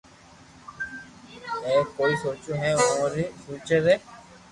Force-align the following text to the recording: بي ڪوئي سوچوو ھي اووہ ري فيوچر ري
بي 1.63 1.75
ڪوئي 1.95 2.15
سوچوو 2.23 2.55
ھي 2.61 2.71
اووہ 2.81 3.07
ري 3.13 3.25
فيوچر 3.41 3.81
ري 3.87 3.95